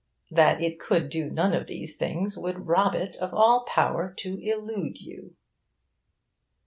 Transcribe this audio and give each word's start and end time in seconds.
That 0.31 0.63
it 0.63 0.79
could 0.79 1.09
do 1.09 1.29
none 1.29 1.53
of 1.53 1.67
these 1.67 1.95
things 1.95 2.35
would 2.35 2.65
rob 2.65 2.95
it 2.95 3.15
of 3.17 3.35
all 3.35 3.65
power 3.67 4.11
to 4.17 4.35
illude 4.37 4.99
you. 4.99 5.35